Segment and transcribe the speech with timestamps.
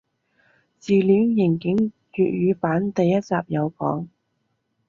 [0.79, 4.07] 自戀刑警粵語版第一集有講